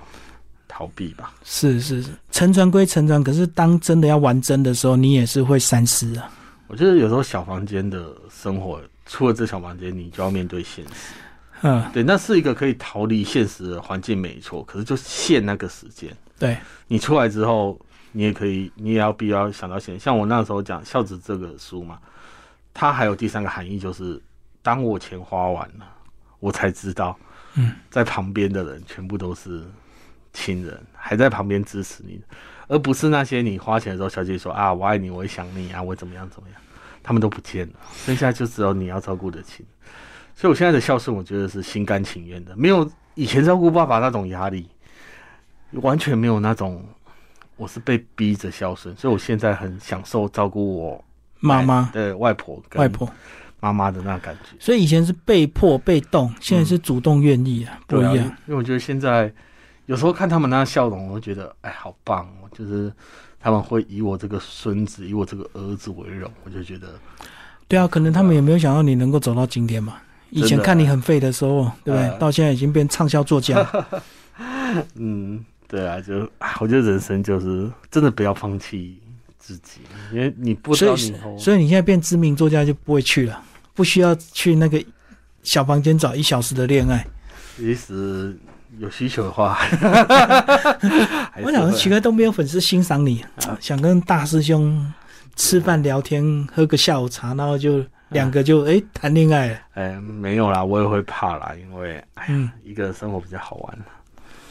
[0.69, 1.33] 逃避吧。
[1.45, 6.31] 是是是，沉船归沉船，可是当真的要玩真的时候，你也是会三思啊。
[6.67, 11.15] 我觉得有时候小房间的生活，除了这小房间，你就要面对现实。
[11.63, 14.65] 嗯，对，那是一个可以逃离现实的环境，没错。
[14.65, 16.57] 可是就限那个时间，对
[16.89, 17.79] 你出来之后，
[18.13, 20.01] 你也可以，你也要必要想到现。
[20.01, 21.99] 像我那时候讲《孝子》这个书嘛，
[22.73, 24.19] 它还有第三个含义，就是
[24.63, 25.87] 当我钱花完了，
[26.39, 27.15] 我才知道，
[27.57, 29.63] 嗯，在旁边的人全部都是
[30.33, 32.23] 亲人，还在旁边支持你，
[32.69, 36.59] 而不是那些你花钱的时候，小姐说啊，我爱你，我也想你啊，我怎么样怎么样，
[37.03, 37.75] 他们都不见了，
[38.07, 39.67] 剩下就只有你要照顾的亲。
[40.41, 44.67] 所以，我现在的孝顺，我觉得是心甘情愿的，没有以前照顾爸爸那种压力，
[45.73, 46.83] 完全没有那种
[47.57, 48.97] 我是被逼着孝顺。
[48.97, 51.05] 所以，我现在很享受照顾我
[51.41, 53.07] 妈妈的外婆、外婆、
[53.61, 54.57] 妈妈的那感觉。
[54.59, 58.17] 所以，以前是被迫被动，现在是主动愿意啊，不一样。
[58.17, 59.31] 因为我觉得现在
[59.85, 62.49] 有时候看他们那笑容，我觉得哎，好棒哦！
[62.51, 62.91] 就是
[63.39, 66.99] 他们会以我这个孙子、以我这个儿子为荣，我就觉得，
[67.69, 69.99] 对啊，可能他们也没有想到你能够走到今天嘛。
[70.31, 72.19] 以前看你很废的时候，对不对？
[72.19, 73.67] 到现在已经变畅销作家。
[74.95, 76.29] 嗯，对啊，就
[76.61, 78.97] 我觉得人生就是真的不要放弃
[79.39, 79.81] 自己，
[80.13, 80.95] 因为你不知道。
[81.37, 83.43] 所以你现在变知名作家就不会去了，
[83.75, 84.83] 不需要去那个
[85.43, 87.05] 小房间找一小时的恋爱。
[87.57, 88.39] 其实
[88.79, 89.59] 有需求的话，
[91.43, 93.25] 我想奇怪都没有粉丝欣赏你，
[93.59, 94.93] 想跟大师兄
[95.35, 97.85] 吃饭聊天，喝个下午茶，然后就。
[98.11, 103.79] 两个就哎谈恋爱，哎没有啦，我也会怕啦，因为哎呀，一个人生活比较好玩。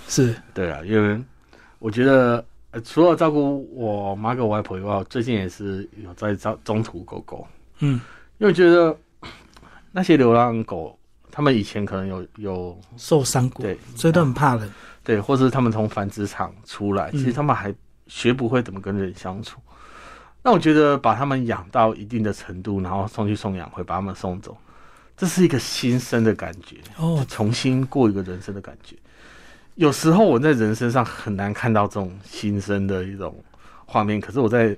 [0.08, 0.36] 是。
[0.54, 1.22] 对啊，因为
[1.78, 2.44] 我觉得
[2.84, 7.48] 除了照顾我妈跟我外婆以外，最近也是有在照中途狗狗，
[7.80, 8.00] 嗯，
[8.38, 8.96] 因为觉得
[9.92, 10.98] 那些流浪狗，
[11.32, 14.72] 他们以前可能有有受伤过，对，所以都很怕人，
[15.04, 17.74] 对，或是他们从繁殖场出来，其实他们还
[18.08, 19.60] 学不会怎么跟人相处。
[20.42, 24.58] 那我觉得把他们养到一定的程度，然后送去送养会把他们送走，
[25.18, 28.96] 这是一个新生的感觉哦，重新过一个人生的感觉。
[29.76, 33.36] 有时候我在人身上很难看到这种新生的一种
[33.86, 34.76] 画面，可是我在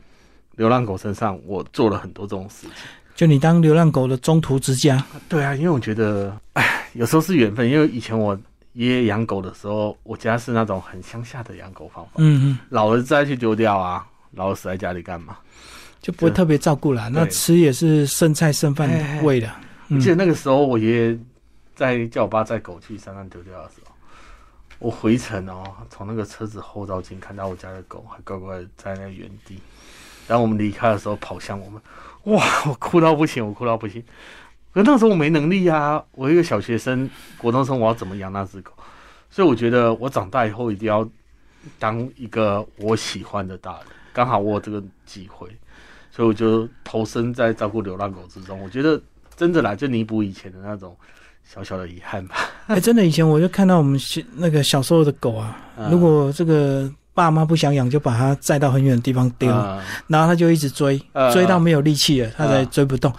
[0.57, 2.71] 流浪狗身上，我做了很多这种事情。
[3.15, 5.03] 就你当流浪狗的中途之家？
[5.29, 7.69] 对啊，因为我觉得，哎，有时候是缘分。
[7.69, 8.37] 因为以前我
[8.73, 15.37] 爷爷养狗的时候，我家是那种很乡下的养狗方法，嗯嗯，老了再去丢掉啊，老了死在家里干嘛？
[16.01, 18.89] 就不会特别照顾了，那吃也是剩菜剩饭
[19.23, 19.51] 喂的。
[19.89, 21.19] 我记得那个时候，我爷爷
[21.75, 23.93] 在叫我爸载狗去山上丢掉的时候，
[24.79, 29.59] 我回程哦，从那个车子后照镜看到我家的狗还乖乖在那原地。
[30.27, 31.81] 然后我们离开的时候跑向我们，
[32.23, 32.43] 哇！
[32.65, 34.01] 我哭到不行，我哭到不行。
[34.73, 38.71] 可那时候我没能力啊，我一个小学生，国中生，我要怎么养那只狗？
[39.29, 41.07] 所以我觉得我长大以后一定要
[41.77, 43.87] 当一个我喜欢的大人。
[44.13, 45.47] 刚好我有这个机会。
[46.13, 49.01] 所以我就投身在照顾流浪狗之中，我觉得
[49.37, 50.93] 真的啦，就弥补以前的那种
[51.45, 52.35] 小小的遗憾吧。
[52.67, 53.97] 哎，真的，以前我就看到我们
[54.35, 55.57] 那个小时候的狗啊，
[55.89, 59.49] 如果这个爸妈不想养，就把它载到很远的地方丢，
[60.07, 63.11] 然后它就一直追，追到没有力气了，它才追不动，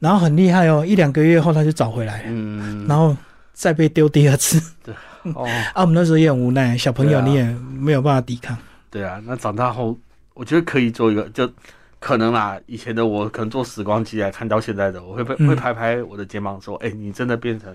[0.00, 3.16] 然后很厉害哦，一两个月后它就找回来，嗯，然后
[3.52, 4.60] 再被丢第二次。
[4.82, 4.92] 对，
[5.36, 7.44] 哦，啊，我们那时候也很无奈，小朋友你也
[7.78, 8.58] 没有办法抵抗。
[8.90, 9.96] 对啊，那长大后。
[10.34, 11.50] 我觉得可以做一个，就
[11.98, 17.74] 可能啦，以前的我可能做时光机来看到现在的，我会会拍拍我的肩膀说：“哎，你真的变成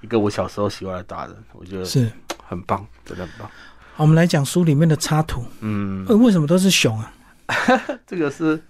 [0.00, 2.10] 一个我小时候喜欢的大人。”我觉得是
[2.46, 3.48] 很棒，真的很棒。
[3.94, 5.44] 好，我们来讲书里面的插图。
[5.60, 7.12] 嗯，为什么都是熊啊？
[8.06, 8.60] 这个是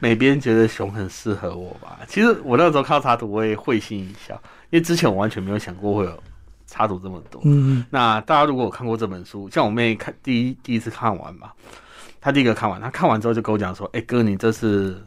[0.00, 2.00] 美编觉得熊很适合我吧？
[2.08, 4.34] 其实我那时候看到插图，我也会心一笑，
[4.70, 6.22] 因为之前我完全没有想过会有
[6.66, 7.40] 插图这么多。
[7.44, 7.86] 嗯嗯。
[7.90, 11.52] 那大家如果有看过这本书，像我妹看第一第一次看完嘛，
[12.24, 14.98] 她第一个看完，他看完之后就跟我讲说：“哎哥，你这是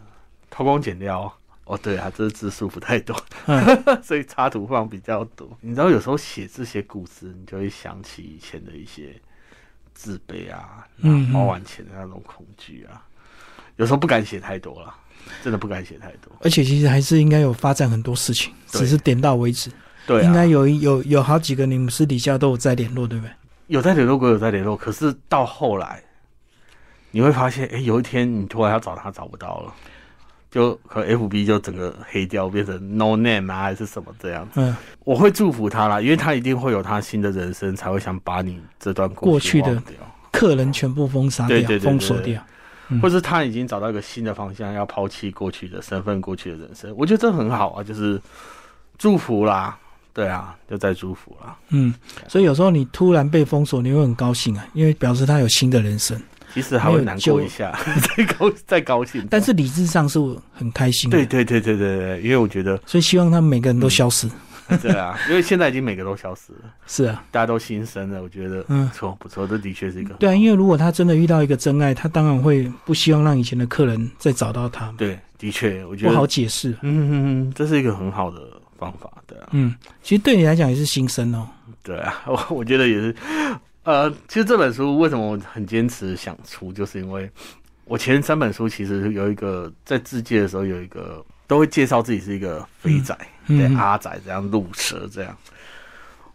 [0.52, 1.34] 偷工减料
[1.66, 3.20] 哦。”对啊，这是字数不太多，
[4.04, 5.50] 所以插图放比较多。
[5.62, 9.20] 你知道有时候写这些故事，你就会想起以前的一些
[9.96, 10.88] 自卑啊，
[11.34, 13.02] 花完钱的那种恐惧啊。
[13.78, 14.94] 有时候不敢写太多了，
[15.44, 16.32] 真的不敢写太多。
[16.42, 19.72] 而且其实还是应该有发展很多事情，只是点到为止。
[20.06, 23.32] 对，应该有有有好几个你们私底下都有在联络，对不对？
[23.66, 24.78] 有在联络过，有在联络。
[24.78, 26.02] 可是到后来，
[27.18, 29.74] 你会发现，哎，有一天你突然要找他找不到了，
[30.52, 34.62] 就和 FB 就整个黑掉，变成 No Name 啊，还是什么这样子。
[34.62, 39.82] 嗯，我会祝福他啦，因为他一定会有他新的人生，才会想把你这段过去的
[40.32, 42.40] 客人全部封杀掉，封锁掉。
[43.02, 48.22] 或是他已经找到一个新的方向，要抛弃过去的身份、过去的人生，我觉得这很好啊，就是
[49.00, 49.76] 祝福啦，
[50.14, 51.58] 对啊，就在祝福啦。
[51.70, 51.92] 嗯，
[52.28, 56.22] 所以有时候你突然被封锁，你会很高兴啊，因为表示他有新的人生。
[56.58, 57.72] 其实还会难过一下，
[58.18, 60.20] 再高再高兴，但是理智上是
[60.52, 61.08] 很开心。
[61.08, 64.28] 对对对对对对，因为我觉得，所以希望他们每个人都消失。
[64.82, 66.70] 对啊，因为现在已经每个都消失了。
[66.88, 70.16] 是啊，大家都新生了，我觉得嗯，不错不错，这的确是一个。
[70.16, 74.92] 对啊，因为如果他真的遇到一个真爱，他当然会不希望让以前的客人再找到他。
[74.98, 76.72] 对，的确，我觉得不好解释。
[76.82, 78.40] 嗯嗯嗯，这是一个很好的
[78.80, 79.48] 方法，对啊。
[79.52, 81.48] 嗯，其实对你来讲也是新生哦。
[81.84, 83.16] 对啊，我我觉得也是。
[83.88, 87.30] 呃，其实这本书为什么我很坚持想出，就是因为
[87.86, 91.26] 我前三本书其实有一个在自介的时候有一个。
[91.50, 95.34] 都会介绍自己是一个肥仔，对阿仔这样，路蛇这样。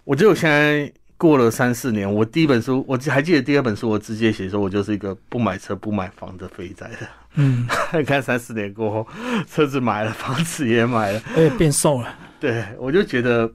[0.05, 7.07] 我觉得我现在过了三四年，我第一本书我还记得第二本书，我直接写说，我就是一个不买车不买房的肥仔的。
[7.35, 9.07] 嗯，你 看三四年过后，
[9.47, 12.19] 车子买了，房子也买了，而且变瘦了。
[12.41, 13.53] 对，我就觉得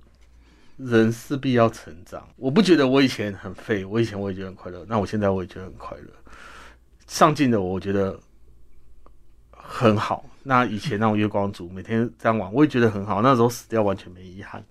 [0.77, 2.25] 人势必要成长。
[2.37, 6.07] 我不觉得我以前很废，我以前我也觉得很快乐，那我现在我也觉得很快乐。
[7.07, 8.19] 上进的我，我觉得
[9.51, 10.25] 很好。
[10.43, 13.21] 那以前那种月光族，每天这样玩，我也觉得很好。
[13.21, 14.63] 那时候死掉完全没遗憾。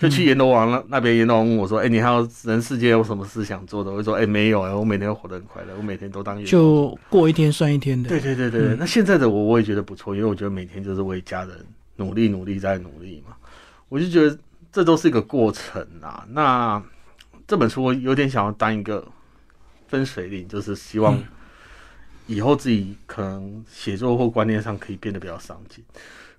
[0.00, 11.56] 就去阎罗王那那边，阎罗王问我说：“哎，你还有人世间有什么事想做的？”我说：“哎，没有哎，我每天活得很快乐，我每天都当就过一天算一天的。”对对对对，那现在的我我也觉得不错，因为我觉得每天就是为家人
[11.96, 13.36] 努力努力再努力嘛。
[13.88, 14.36] 我就觉得
[14.74, 16.26] 这都是一个过程啊。
[16.30, 16.82] 那
[17.46, 19.06] 这本书我有点想要当一个
[19.86, 21.16] 分水岭，就是希望。
[22.26, 25.84] 以后自己可能写作或观念上可以变得比较上进，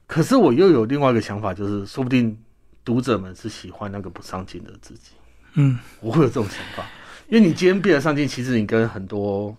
[0.08, 2.36] 可是我又有另外一个想法，就是说不定
[2.84, 5.12] 读者们是喜欢那个不上进的自己。
[5.54, 6.84] 嗯，我会有这种想法，
[7.28, 9.56] 因为你今天变得上进，其实你跟很多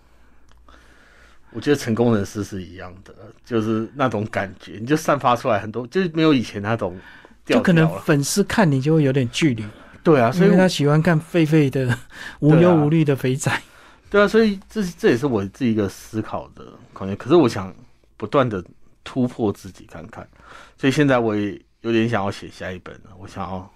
[1.53, 6.99] 我觉得成功人士是一样的，就是那种感觉，你就散发出来很多，就是没有以前那种，
[7.47, 9.65] 就可能粉丝看你就会有点距离。
[10.03, 11.99] 对啊，所以他喜欢看狒狒的
[12.41, 13.51] 无忧无虑的肥仔。
[14.11, 17.17] 对啊，所以这这也是我自己一个思考的空间。
[17.17, 17.75] 可是我想
[18.17, 18.63] 不断的
[19.03, 20.27] 突破自己看看，
[20.77, 23.11] 所以现在我也有点想要写下一本了。
[23.19, 23.69] 我想要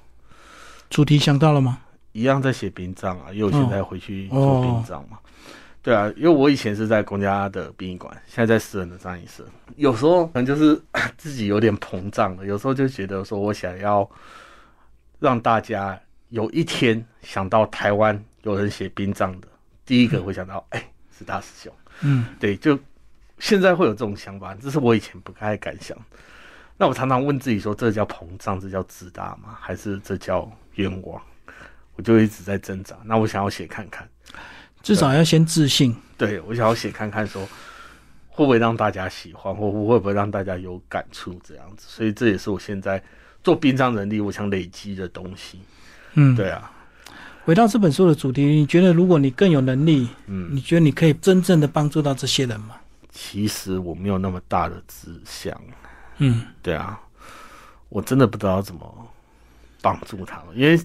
[0.88, 1.78] 主题想到了吗？
[2.12, 5.18] 一样在写殡葬啊，因为我现在回去做殡葬嘛。
[5.82, 9.44] 对啊，因为我以前是在公家的殡仪馆，现在在私人的葬仪社。
[9.76, 10.80] 有时候可能就是
[11.16, 14.08] 自己有点膨胀了，有时候就觉得说我想要
[15.18, 19.48] 让大家有一天想到台湾有人写殡葬的。
[19.86, 20.84] 第一个会想到，哎，
[21.16, 21.72] 是大师兄。
[22.02, 22.78] 嗯，对，就
[23.38, 25.96] 现在会有这种想法，这是我以前不太敢想。
[26.76, 29.58] 那我常常问自己说，这叫膨胀，这叫自大吗？
[29.60, 31.20] 还是这叫冤枉？
[31.96, 32.96] 我就一直在挣扎。
[33.04, 34.08] 那我想要写看看，
[34.82, 35.94] 至少要先自信。
[36.16, 37.48] 对，我想要写看看，说
[38.28, 41.86] 会不会让大家喜欢，或会不会让大家有感触这样子。
[41.88, 43.02] 所以这也是我现在
[43.42, 45.60] 做殡葬能力，我想累积的东西。
[46.14, 46.70] 嗯，对啊。
[47.44, 52.76] 回到这本书的主题，你觉得如果你更有能力，嗯，你觉得你可以真正的帮助到这些人吗？
[53.10, 55.58] 其实我没有那么大的志向，
[56.18, 57.00] 嗯，对啊，
[57.88, 59.08] 我真的不知道怎么
[59.80, 60.78] 帮助他们，因为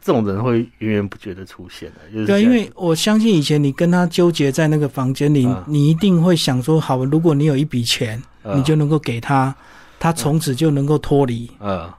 [0.00, 2.26] 这种人会源源不绝的出现的。
[2.26, 8.22] 对，因为我相信以前你跟他纠结在那个房间里，你一定会想说，好，如果你有一笔钱，
[8.54, 9.54] 你就能够给他，
[9.98, 11.90] 他从此就能够脱离，嗯，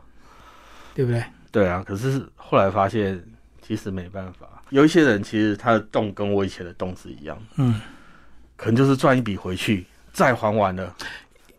[0.93, 1.23] 对不对？
[1.51, 3.21] 对啊，可是后来发现。
[3.63, 7.79] 其实没办法，有一些人其实他的洞跟我以前的洞是一样，嗯，
[8.57, 10.93] 可能就是赚一笔回去，债还完了，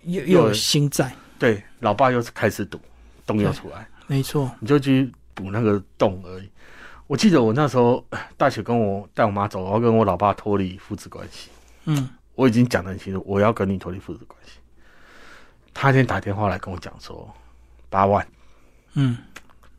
[0.03, 1.11] 又又有新债。
[1.39, 2.79] 对，老爸又开始赌，
[3.25, 5.11] 洞又出来，没错，你就去
[5.43, 6.49] 补那个洞而已。
[7.09, 8.05] 我记得我那时候
[8.39, 11.51] 大学跟我带我妈走，我要跟我老爸脱离父子关系。
[11.85, 14.61] 嗯，我已经讲得很清楚，我要跟你脱离父子关系。
[15.75, 17.29] 他今天打电话来跟我讲说
[17.91, 18.27] 八万，
[18.95, 19.19] 嗯，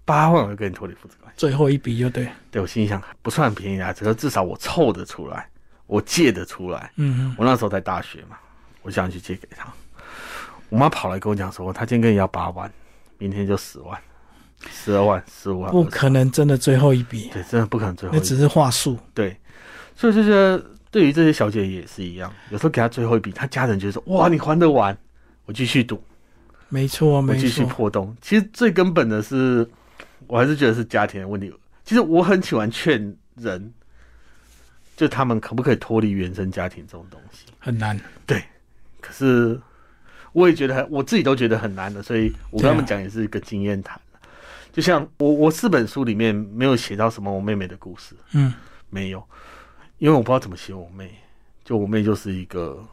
[0.04, 2.28] 八万我就跟你脱离父子关系，最后一笔就对。
[2.52, 5.50] 对我心里想不算便宜啊，只是至少我凑得出来，
[5.88, 6.92] 我借得出来。
[6.98, 8.38] 嗯嗯，我那时候在大学嘛，
[8.82, 9.72] 我想去借给他。
[10.70, 12.72] 我妈跑来跟我讲说，他今天跟你要八万，
[13.18, 14.00] 明天就十万。
[14.72, 17.30] 十二万、十五万，不可能真的最后一笔。
[17.34, 18.16] 对，真的不可能最后。
[18.16, 18.98] 那只是话术。
[19.14, 19.36] 对，
[19.96, 24.98] 所以就是对于这些小姐也是一样，有时候给她最后一笔，她家人就说：“哇，你还得完，
[25.46, 26.02] 我继续赌。”
[26.70, 27.42] 没错，没错。
[27.42, 28.16] 继续破洞。
[28.22, 29.68] 其实最根本的是，
[30.28, 31.54] 我还是觉得是家庭的问题。
[31.86, 33.74] 其实我很喜欢劝人，
[34.98, 37.46] 就他们可不可以脱离原生家庭这种东西？
[37.60, 38.00] 很难。
[38.26, 38.44] 对，
[39.00, 39.60] 可是
[40.32, 44.00] 我也觉得，我自己都觉得很难的，所以我跟他们讲也是一个经验谈。
[44.74, 48.52] 就像我，我四本书里面没有写到什么我妹妹的故事，嗯，
[48.90, 49.24] 没有，
[50.00, 51.10] 因为我不知道怎么写我妹。
[51.64, 52.84] 就我妹就是一个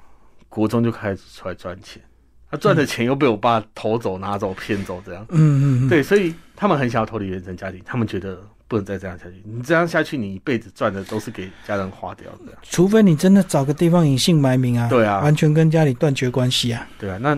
[0.49, 2.01] 国中就开始出来赚钱，
[2.49, 9.43] 她赚的钱又被我爸偷走、拿走、骗走，这样，嗯嗯，对，所以他们很想要脱离原生家庭，他们觉得不能再这样下去。
[9.45, 12.57] 你这样下去，你一辈子赚的都是给家人花掉的。
[12.63, 17.37] 除非你真的找个地方隐姓埋名啊，对啊，完全跟家里断绝关系啊，对啊，那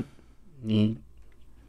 [0.60, 0.98] 你。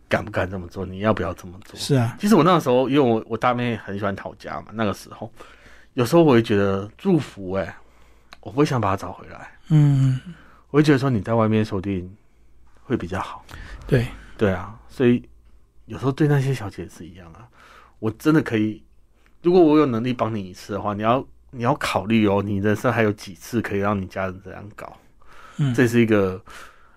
[0.08, 0.86] 敢不敢这么做？
[0.86, 1.80] 你要不要这么做？
[1.80, 5.32] 是啊，其实我那个时候，因为我我大妹很喜欢讨家嘛，那个时候
[5.94, 7.76] 有时候我会觉得祝福哎，
[8.42, 9.52] 我不会想把她找回来。
[9.70, 10.20] 嗯，
[10.70, 12.16] 我会觉得说你在外面说不定
[12.84, 13.44] 会比较好。
[13.88, 15.28] 对对啊，所以
[15.86, 17.48] 有时候对那些小姐也是一样啊。
[18.00, 18.84] 我真的可以，
[19.42, 24.96] 如果我有能力帮你一次的话，你要你要考虑哦，你人生还有几次可以让你家人这样搞？
[25.58, 26.40] 嗯，这是一个。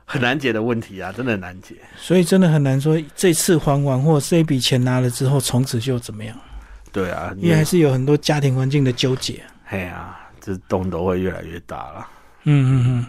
[0.08, 1.74] 很难解的问题啊，真的很难解。
[1.98, 6.34] 所以真的很难说这次还完或这一笔钱拿了之后，从此就怎么样？
[6.92, 9.42] 对啊，因为还是有很多家庭环境的纠结。
[9.64, 12.08] 嘿啊，这洞都会越来越大了。
[12.44, 13.06] 嗯嗯嗯，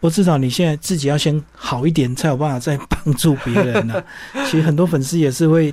[0.00, 4.02] 不过至少你现在自己要先好一点，才有办法再帮助别人呢。
[4.46, 5.72] 其实很多粉丝也是会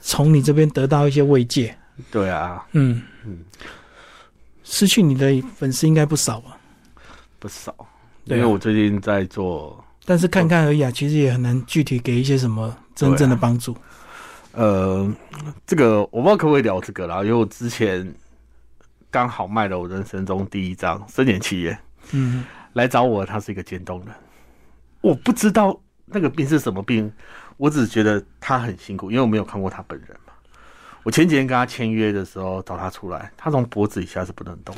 [0.00, 1.76] 从你这边得到一些慰藉。
[2.10, 3.38] 对啊，嗯嗯，
[4.64, 6.56] 失去你的粉丝应该不少吧？
[7.38, 7.74] 不少，
[8.24, 9.84] 因为我最近在做。
[10.08, 13.76] 但是看看而已啊，其实也很难具体给一些什么真正的帮助。
[14.52, 15.06] 呃，
[15.66, 18.10] 这个我不知道可不可以聊这个啦，因为我之前
[19.10, 21.78] 刚好卖了我人生中第一张生年契约，
[22.12, 22.42] 嗯，
[22.72, 24.14] 来找我，他是一个渐冻人，
[25.02, 27.12] 我不知道那个病是什么病，
[27.58, 30.32] 我只觉得他很辛苦，因为我没有看过他本人嘛。
[31.02, 34.74] 我前几天跟他签约的时候找他出来，他从脖子以下是不能动，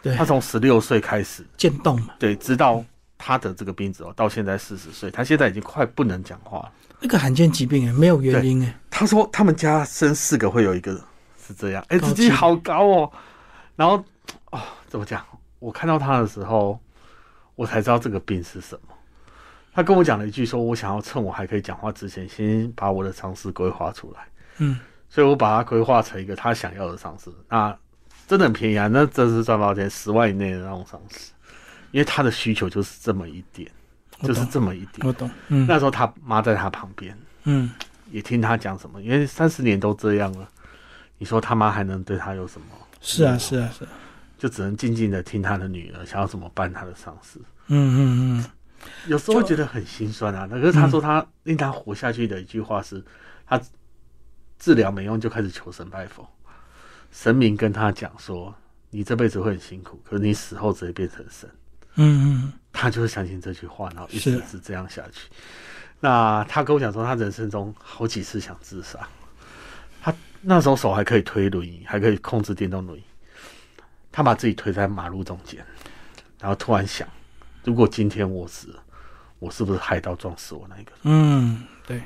[0.00, 2.84] 对他从十六岁开始渐冻嘛，对，直到。
[3.18, 6.72] 他的这个病子哦，到现在四十岁，他现在已经快不能讲话了。
[7.00, 8.74] 那个罕见疾病哎，没有原因哎。
[8.88, 10.94] 他说他们家生四个会有一个
[11.44, 13.12] 是这样，哎，自己好高哦。
[13.76, 14.02] 然后
[14.50, 15.24] 哦，怎么讲？
[15.58, 16.78] 我看到他的时候，
[17.56, 18.94] 我才知道这个病是什么。
[19.72, 24.26] 他跟我讲了一句，说我想要趁我还可以讲话之前，先把我的尝试规划出来。
[24.58, 24.78] 嗯，
[25.08, 27.30] 所以我把它规划成一个他想要的尝试。
[27.48, 27.76] 那
[28.26, 29.88] 真的很便宜啊，那这是赚多少钱？
[29.88, 31.30] 十万以内的那种尝试。
[31.90, 33.70] 因为他的需求就是这么一点，
[34.22, 35.06] 就是这么一点。
[35.06, 35.30] 我懂。
[35.48, 37.70] 嗯，那时候他妈在他旁边，嗯，
[38.10, 39.00] 也听他讲什么。
[39.02, 40.48] 因为三十年都这样了，
[41.18, 42.66] 你说他妈还能对他有什么？
[43.00, 43.86] 是啊，是啊，是。
[44.36, 47.40] 就只能静静的听他的女儿想要怎么办他的丧事。
[47.66, 48.44] 嗯嗯嗯。
[49.06, 50.46] 有时候觉得很心酸啊。
[50.46, 53.04] 可是他说他令他活下去的一句话是：
[53.46, 53.60] 他
[54.58, 56.28] 治疗没用，就开始求神拜佛。
[57.10, 58.54] 神明跟他讲说：
[58.90, 61.50] 你这辈子会很辛苦，可是你死后只会变成神。
[62.00, 65.28] 嗯嗯，他就是相信这句话，然后一直是这样下去。
[66.00, 69.00] 那他跟我讲说，他人生中好几次想自杀。
[70.00, 73.02] 他那时候手还可以推轮椅，还可以控制电动轮椅。
[74.12, 75.58] 他把自己推在马路中间，
[76.40, 77.06] 然后突然想：
[77.64, 78.82] 如果今天我死了，
[79.40, 80.92] 我是不是海盗撞死我那个？
[81.02, 82.00] 嗯，对。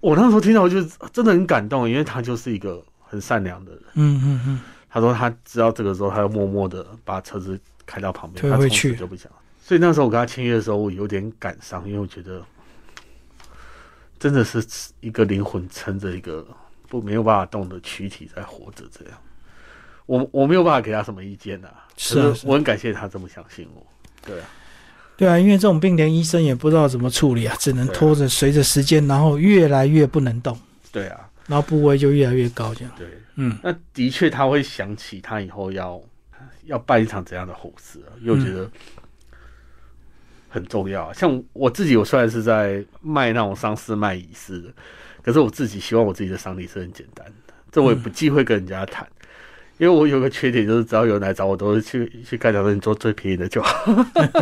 [0.00, 0.82] 我那时候听到，我就
[1.12, 3.82] 真的很感动，因为他就是一个很善良的人。
[3.96, 4.60] 嗯嗯嗯。
[4.88, 7.60] 他说他知道这个时候，他就默默的把车子。
[7.86, 9.38] 开到旁边，他从此就不讲了。
[9.62, 12.42] 所以那时候我跟他签约的时候，我有点感伤，因为我觉得
[14.18, 14.62] 真的是
[15.00, 16.46] 一个灵魂撑着一个
[16.86, 18.84] 不没有办法动的躯体在活着。
[18.92, 19.18] 这样，
[20.04, 21.68] 我我没有办法给他什么意见呐。
[21.96, 23.86] 是，我很感谢他这么相信我。
[24.26, 24.46] 对啊，
[25.16, 30.58] 对啊，因为这种病连医生也不知道怎么处理啊，只能拖着，随着时间，然后越来越不能动。
[30.92, 32.92] 对啊，然后部位就越来越高，这样。
[32.98, 35.98] 对，嗯，那的确他会想起他以后要。
[36.66, 38.12] 要办一场怎样的后事啊？
[38.20, 38.70] 又觉得
[40.48, 41.12] 很重要。
[41.12, 44.68] 像我自己，我虽然是在卖那种丧事卖仪式的，
[45.22, 49.06] 可是我自己希望我自己的丧礼是很简单的，这我也不忌讳跟人家谈。
[49.76, 53.92] 因为我有个缺点，就是只要有人来找我，都是去去干掉说你做最便宜的就好。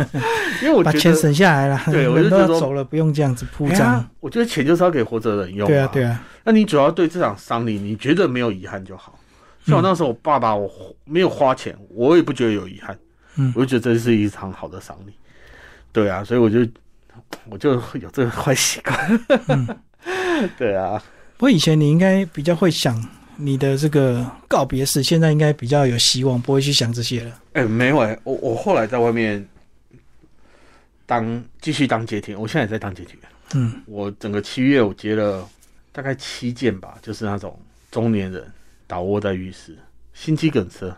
[0.61, 4.07] 因为我把钱省下来了，对， 我就觉得走了不用这样子铺张。
[4.19, 5.67] 我觉得钱就是要给活着的人用。
[5.67, 6.23] 对啊，对啊。
[6.43, 9.17] 那你主要对这场丧礼，你觉得没有遗憾就好。
[9.65, 10.71] 像我那时候，我爸爸我
[11.05, 12.97] 没有花钱，我也不觉得有遗憾。
[13.35, 15.13] 嗯，我就觉得这是一场好的丧礼。
[15.91, 16.59] 对啊，所以我就
[17.49, 19.19] 我就有这个坏习惯。
[19.47, 19.67] 嗯，
[20.57, 21.01] 对啊。
[21.37, 23.03] 不过以前你应该比较会想。
[23.35, 27.41] 你的这个告别式，现在应该比较有希望，不会去想这些了。
[27.53, 29.43] 哎，没有哎，我我后来在外面
[31.07, 33.17] 当继续当接听，我现在也在当接天。
[33.55, 35.49] 嗯，我整个七月我接了
[35.91, 37.59] 大概七件吧，就是那种
[37.89, 38.45] 中年人
[38.87, 39.77] 倒卧在浴室，
[40.13, 40.95] 心肌梗塞。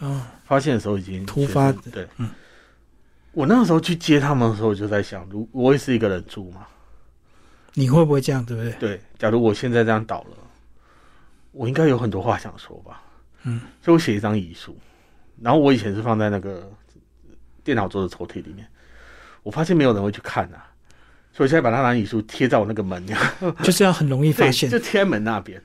[0.00, 1.70] 哦，发现的时候已经突发。
[1.72, 2.30] 对，嗯，
[3.32, 6.66] 我那个时候去接他们的时候，我就在想，如我也是一个人住嘛，
[7.74, 8.72] 你会不会这样，对不对？
[8.72, 10.36] 对，假如我现在这样倒了。
[11.52, 13.00] 我应该有很多话想说吧，
[13.44, 14.76] 嗯，所以我写一张遗书，
[15.40, 16.68] 然后我以前是放在那个
[17.62, 18.66] 电脑桌的抽屉里面，
[19.44, 20.66] 我发现没有人会去看啊，
[21.32, 23.06] 所以我现在把那张遗书贴在我那个门，
[23.62, 25.62] 就是要很容易发现，就贴门那边。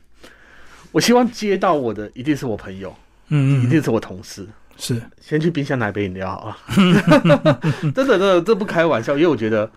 [0.91, 2.93] 我希望接到我的一定是我朋友，
[3.27, 6.57] 嗯嗯，一定是我同事，是先去冰箱拿一杯饮料好了，
[7.93, 9.69] 真的真的这不开玩笑，因为我觉得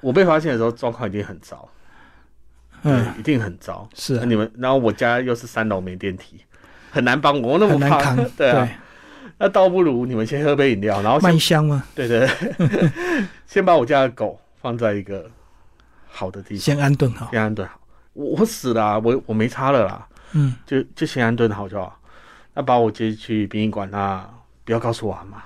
[0.00, 1.68] 我被发现的时候状况已经很糟。
[2.82, 3.86] 嗯，一定很糟。
[3.94, 6.40] 是啊你们，然后我家又是三楼没电梯，
[6.90, 8.16] 很难帮我，那么怕。
[8.38, 8.66] 对啊，
[9.36, 11.84] 那倒不如你们先喝杯饮料，然后麦香吗？
[11.94, 12.26] 对对，
[13.46, 15.30] 先把我家的狗放在一个
[16.08, 17.78] 好的地方，先安顿好，先安顿好。
[18.14, 20.08] 我我死了，我我没差了啦。
[20.32, 21.98] 嗯，就就先安顿好就好。
[22.54, 24.28] 那把我接去殡仪馆，那
[24.64, 25.42] 不要告诉我阿妈。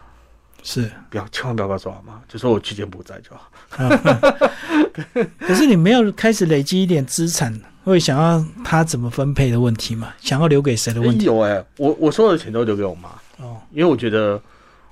[0.63, 3.51] 是，不要千万不要告诉我阿妈，就说我去柬埔寨就好。
[5.41, 7.53] 可是你没有开始累积一点资产，
[7.85, 10.15] 会想要他怎么分配的问题吗？
[10.21, 11.27] 想要留给谁的问题？
[11.27, 14.41] 有哎，我我所有的钱都留给我妈哦，因为我觉得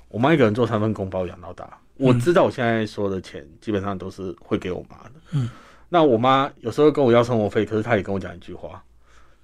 [0.08, 1.66] 我妈一个人做三份工把我养到大。
[1.96, 5.12] 我知道我现在所有的钱基本上都是会给我妈的。
[5.30, 5.48] 嗯，
[5.88, 8.82] 那我妈有时候跟我要生活费，可是她也跟我讲一句话：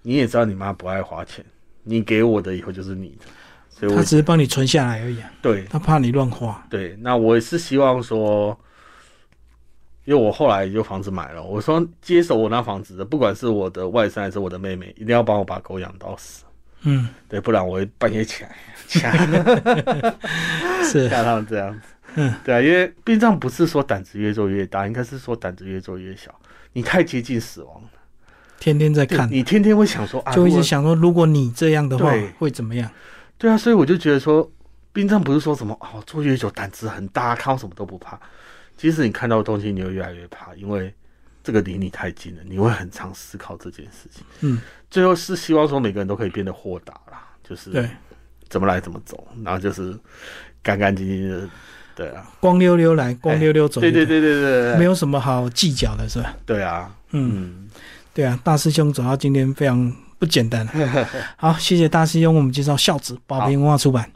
[0.09, 1.45] 你也知道你妈不爱花钱，
[1.83, 3.27] 你给我的以后就是你的。
[3.69, 5.19] 所以他只是帮你存下来而已。
[5.43, 6.67] 对，他怕你乱花。
[6.71, 8.59] 对，那我也是希望说，
[10.07, 16.43] 因为我后来就房子买了，我说接手我那房子的，不管是我的外甥还是我的妹妹，一定要帮我把狗养到死。
[16.85, 18.57] 嗯，对，不然我会半夜起来
[18.87, 19.13] 掐。
[20.91, 21.81] 是像他们这样子。
[22.15, 26.35] 嗯，对啊，因为殡葬不是说胆子越做越大，应该是说胆子越做越小。
[26.73, 27.89] 你太接近死亡了，
[28.61, 32.91] 天天在看，你天天会想说啊，就一直想说，如果你这样的话，会怎么样？
[33.37, 34.51] 对啊，所以我就觉得说，
[34.93, 38.19] 殡葬不是说什么哦，做越久胆子很大，看到什么都不怕。
[38.77, 40.93] 其实你看到的东西，你会越来越怕，因为
[41.43, 44.25] 这个离你太近了，你会很常思考这件事情。
[44.41, 47.89] 嗯，最后是希望说每个人都可以变得豁达啦，就是对，
[48.49, 49.97] 怎么来怎么走，然后就是
[50.63, 51.49] 干干净净的，
[51.95, 56.37] 对啊，光溜溜来，光溜溜走，对对对对对，没有什么好计较的，是吧？
[56.45, 57.68] 对啊，嗯，
[58.19, 59.93] 对啊，大师兄走到今天非常。
[60.21, 60.67] 不简单，
[61.39, 64.11] 好，谢谢大师兄，我们介绍孝子，宝瓶文化出版。